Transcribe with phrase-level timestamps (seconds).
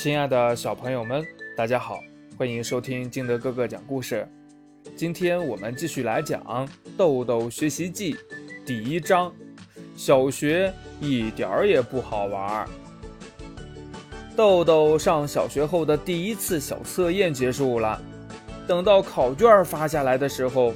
[0.00, 1.26] 亲爱的小朋友们，
[1.56, 1.98] 大家好，
[2.36, 4.24] 欢迎收听金德哥哥讲故事。
[4.94, 6.40] 今天我们继续来讲
[6.96, 8.14] 《豆豆学习记》
[8.64, 9.32] 第一章：
[9.96, 12.64] 小学一点儿也不好玩。
[14.36, 18.00] 豆豆上小学后的第一次小测验结束了，
[18.68, 20.74] 等到考卷发下来的时候，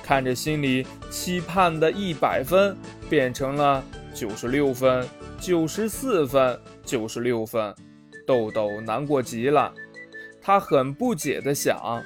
[0.00, 2.76] 看着心里期盼的一百分
[3.08, 3.82] 变成了
[4.14, 5.04] 九十六分、
[5.40, 7.74] 九十四分、九十六分。
[8.30, 9.74] 豆豆难过极了，
[10.40, 12.00] 他很不解地想：“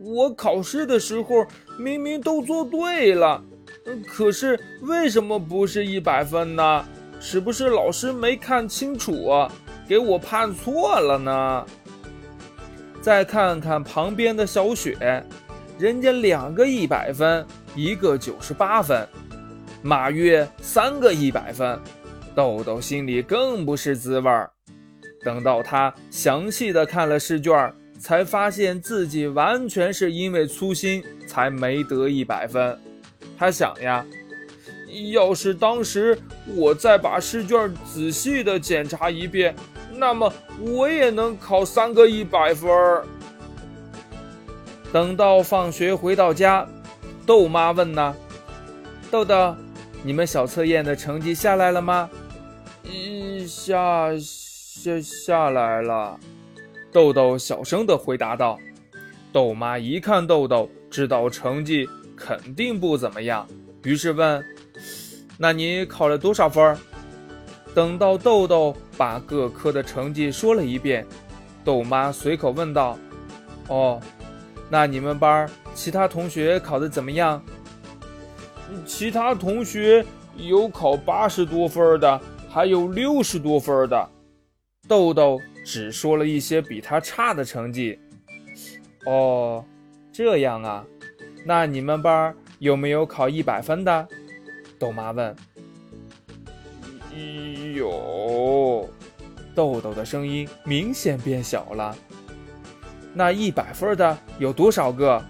[0.00, 1.46] 我考试的时候
[1.78, 3.44] 明明都做对了，
[4.08, 6.82] 可是为什么不是一百分呢？
[7.20, 9.28] 是不是老师没看清楚，
[9.86, 11.66] 给我判错了呢？”
[13.02, 15.22] 再看看旁边的小雪，
[15.78, 19.06] 人家两个一百分，一个九十八分；
[19.82, 21.78] 马月三个一百分，
[22.34, 24.50] 豆豆心里更不是滋味儿。
[25.22, 32.76] 等到他详细的看了试卷，才发现自己完全是因为粗心才没得一百分。
[33.38, 34.04] 他想呀，
[35.12, 36.18] 要是当时
[36.56, 39.54] 我再把试卷仔细的检查一遍，
[39.94, 42.70] 那么我也能考三个一百分。
[44.92, 46.68] 等到放学回到家，
[47.24, 48.14] 豆妈问呢
[49.10, 49.56] ：“豆豆，
[50.02, 52.10] 你们小测验的成绩下来了吗
[52.84, 54.10] ？”“一下。”
[54.74, 56.18] 下下来了，
[56.90, 58.58] 豆豆小声地回答道。
[59.30, 63.46] 豆妈一看豆豆，知道成绩肯定不怎么样，
[63.84, 64.42] 于是问
[65.36, 66.74] ：“那你考了多少分？”
[67.74, 71.06] 等到豆豆把各科的成绩说了一遍，
[71.62, 72.98] 豆妈随口问道
[73.68, 74.00] ：“哦，
[74.70, 77.44] 那你们班其他同学考得怎么样？”
[78.86, 80.04] 其他同学
[80.38, 84.08] 有考八十多分的，还有六十多分的。
[84.92, 87.98] 豆豆只说了一些比他差的成绩。
[89.06, 89.64] 哦，
[90.12, 90.84] 这样啊，
[91.46, 94.08] 那你们班有没有考一百分的？
[94.78, 95.34] 豆妈问。
[97.74, 98.86] 有。
[99.54, 101.96] 豆豆的声音明显变小了。
[103.14, 105.24] 那一百分的有多少个？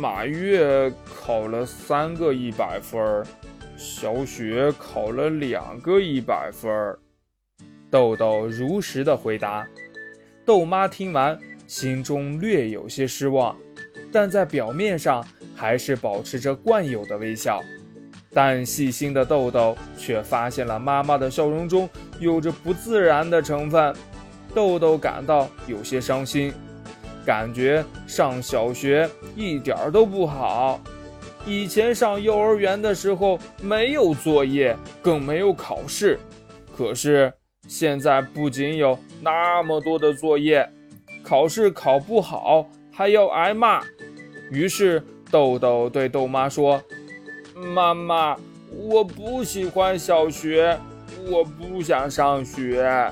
[0.00, 3.22] 马月考了三个一百分，
[3.76, 6.96] 小雪考了两个一百分。
[7.92, 9.68] 豆豆如实的回答，
[10.46, 13.54] 豆妈听完，心中略有些失望，
[14.10, 15.22] 但在表面上
[15.54, 17.60] 还是保持着惯有的微笑。
[18.32, 21.86] 但细心的豆豆却发现了妈妈的笑容中
[22.18, 23.94] 有着不自然的成分，
[24.54, 26.50] 豆豆感到有些伤心，
[27.26, 30.80] 感觉上小学一点都不好。
[31.44, 36.18] 以前上幼儿园的时候没有作业，更没有考试，
[36.74, 37.30] 可是。
[37.68, 40.68] 现在不仅有那么多的作业，
[41.22, 43.82] 考试考不好还要挨骂。
[44.50, 46.82] 于是豆豆对豆妈说
[47.74, 48.36] ：“妈妈，
[48.70, 50.78] 我不喜欢小学，
[51.30, 53.10] 我不想上学。”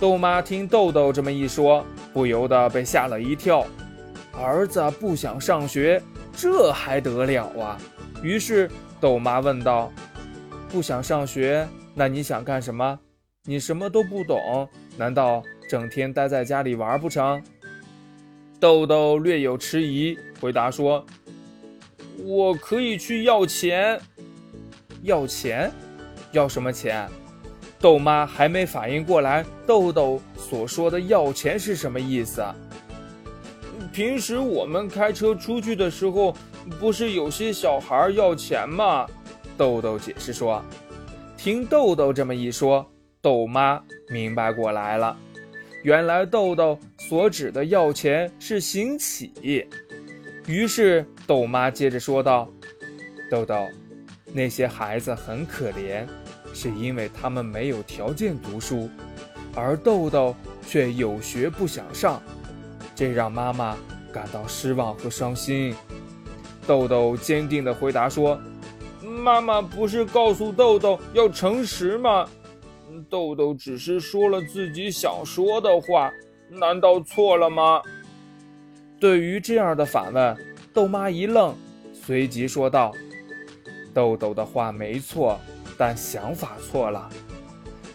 [0.00, 3.66] 豆妈听豆豆这么一说，不由得被吓了一跳。
[4.32, 6.02] 儿子不想上学，
[6.32, 7.76] 这还得了啊？
[8.22, 9.92] 于是豆妈问道
[10.72, 12.98] ：“不想上学，那你想干什么？”
[13.44, 17.42] 你什么都不懂，难道整天待在家里玩不成？
[18.60, 21.04] 豆豆略有迟疑，回答说
[22.22, 24.00] ：“我可以去要钱。”
[25.02, 25.72] 要钱？
[26.30, 27.08] 要什么钱？
[27.80, 32.44] 豆妈还没反应过来，豆豆所说的要钱是什么意思。
[33.92, 36.32] 平时我们开车出去的时候，
[36.78, 39.04] 不是有些小孩要钱吗？
[39.58, 40.62] 豆豆解释说。
[41.36, 42.88] 听豆豆这么一说。
[43.22, 45.16] 豆妈明白过来了，
[45.84, 49.64] 原来豆豆所指的要钱是行乞。
[50.48, 52.50] 于是豆妈接着说道
[53.30, 53.64] ：“豆豆，
[54.32, 56.04] 那些孩子很可怜，
[56.52, 58.90] 是因为他们没有条件读书，
[59.54, 60.34] 而豆豆
[60.66, 62.20] 却有学不想上，
[62.92, 63.76] 这让妈妈
[64.12, 65.72] 感到失望和伤心。”
[66.66, 68.36] 豆豆坚定地回答说
[69.00, 72.28] ：“妈妈不是告诉豆豆要诚实吗？”
[73.08, 76.10] 豆豆只是说了自己想说的话，
[76.48, 77.80] 难道错了吗？
[78.98, 80.36] 对于这样的反问，
[80.72, 81.54] 豆妈一愣，
[81.92, 82.92] 随即说道
[83.94, 85.38] ：“豆豆的话没错，
[85.76, 87.08] 但想法错了。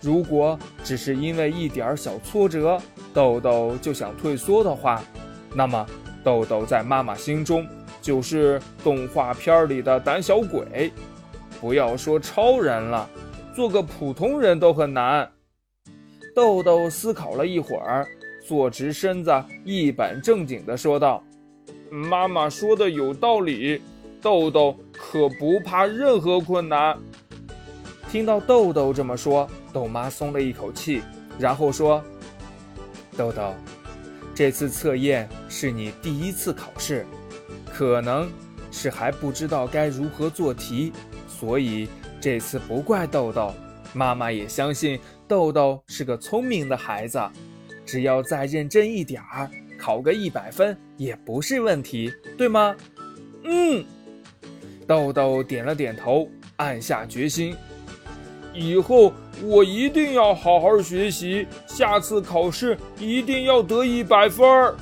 [0.00, 2.80] 如果只是因为一点小挫折，
[3.12, 5.02] 豆豆就想退缩的话，
[5.54, 5.86] 那么
[6.22, 7.66] 豆豆在妈妈心中
[8.00, 10.92] 就是动画片里的胆小鬼。
[11.60, 13.08] 不要说超人了。”
[13.56, 15.32] 做个普通人都很难。
[16.34, 18.06] 豆豆思考了一会儿，
[18.46, 19.32] 坐直身子，
[19.64, 21.24] 一本正经地说道
[21.88, 23.80] ：“妈妈说的有道理，
[24.20, 26.98] 豆豆可不怕任何困难。”
[28.12, 31.00] 听到豆豆这么说，豆妈松了一口气，
[31.38, 32.04] 然后说
[33.16, 33.54] ：“豆豆，
[34.34, 37.06] 这次测验是你第一次考试，
[37.72, 38.30] 可能
[38.70, 40.92] 是还不知道该如何做题，
[41.28, 41.88] 所以
[42.20, 43.52] 这次不怪豆豆。
[43.92, 44.98] 妈妈也相信。”
[45.28, 47.20] 豆豆是个聪明的孩子，
[47.84, 52.76] 只要再认真一点儿，考个一百分也不是问题，对吗？
[53.42, 53.84] 嗯，
[54.86, 56.28] 豆豆点了点头，
[56.58, 57.56] 暗下决心，
[58.54, 64.76] 以后我一定要好好学习，下次考试一定要得一百分儿。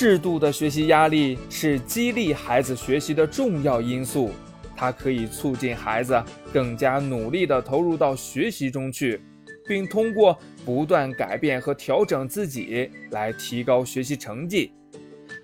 [0.00, 4.30] 适度的学习压力是激励孩子学习的重要因素。
[4.76, 6.22] 它可以促进孩子
[6.52, 9.20] 更加努力地投入到学习中去，
[9.66, 14.70] 并通过不断改变和调整自己来提高学习成绩。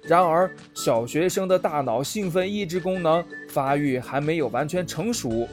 [0.05, 5.49] 然而，小学生的大脑兴奋抑制功能发育还没有完全成熟，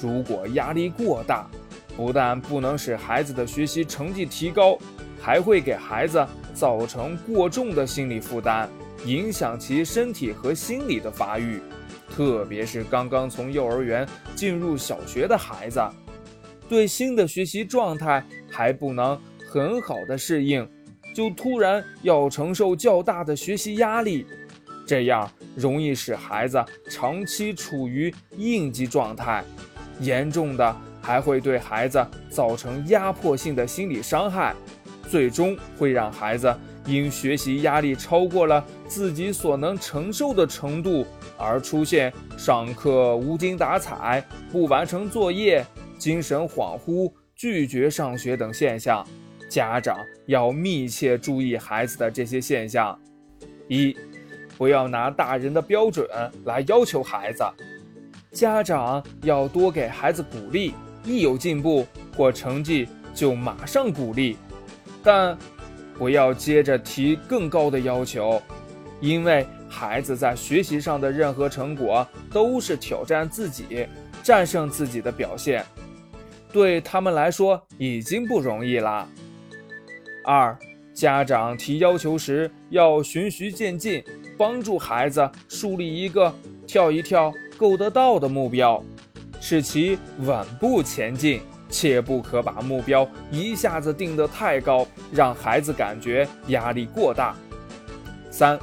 [0.00, 1.46] 如果压力过大，
[1.94, 4.78] 不但不能使孩子的学习成绩提高，
[5.20, 6.26] 还会给孩子
[6.60, 8.68] 造成过重的心理负担，
[9.06, 11.58] 影响其身体和心理的发育。
[12.14, 15.80] 特别是刚刚从幼儿园进入小学的孩子，
[16.68, 19.18] 对新的学习状态还不能
[19.50, 20.68] 很好的适应，
[21.16, 24.26] 就突然要承受较大的学习压力，
[24.86, 29.42] 这样容易使孩子长期处于应激状态，
[29.98, 34.54] 严重的还会对孩子造成压迫性的心理伤害，
[35.10, 36.54] 最终会让孩子
[36.86, 41.04] 因学习压力超过了自己所能承受的程度。
[41.42, 44.22] 而出现上课无精打采、
[44.52, 45.64] 不完成作业、
[45.96, 49.02] 精神恍惚、拒绝上学等现象，
[49.48, 49.96] 家长
[50.26, 52.98] 要密切注意孩子的这些现象。
[53.68, 53.96] 一，
[54.58, 56.06] 不要拿大人的标准
[56.44, 57.42] 来要求孩子，
[58.32, 60.74] 家长要多给孩子鼓励，
[61.04, 64.36] 一有进步或成绩就马上鼓励，
[65.02, 65.36] 但
[65.98, 68.40] 不要接着提更高的要求，
[69.00, 69.46] 因为。
[69.72, 73.86] 孩子在学习上的任何成果都是挑战自己、
[74.20, 75.64] 战胜自己的表现，
[76.52, 79.08] 对他们来说已经不容易了。
[80.24, 80.58] 二，
[80.92, 84.02] 家长提要求时要循序渐进，
[84.36, 86.34] 帮助孩子树立一个
[86.66, 88.82] 跳一跳够得到的目标，
[89.40, 91.40] 使其稳步前进，
[91.70, 97.34] 切不可把目标一下子定得太高，让孩子感觉压力过大。
[98.30, 98.58] 三。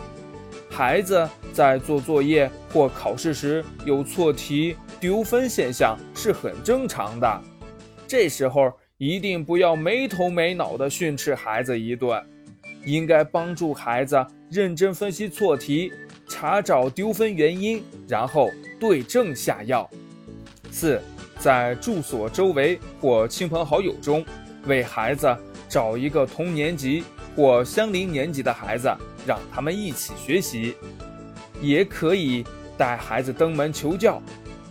[0.70, 7.42] 孩子在做作业或考试时有错题、丢分现象是很正常的，
[8.06, 12.24] 这时候一定不要没头没脑地训斥孩子一顿，
[12.86, 15.92] 应该帮助孩子认真分析错题，
[16.28, 19.90] 查找丢分原因，然后对症下药。
[20.70, 21.02] 四，
[21.40, 24.26] 在住所周围或亲朋好友中，
[24.66, 25.36] 为孩子
[25.68, 27.04] 找一个同年级。
[27.36, 28.92] 或相邻年级的孩子，
[29.24, 30.74] 让他们一起学习，
[31.62, 32.44] 也可以
[32.76, 34.20] 带孩子登门求教。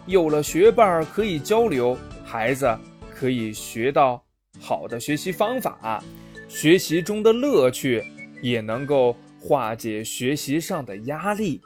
[0.04, 2.76] 有了学伴可以交流，孩子
[3.14, 4.20] 可以学到
[4.60, 6.02] 好的学习方法，
[6.48, 8.02] 学习中的乐趣
[8.42, 11.62] 也能够化解学习上的压力。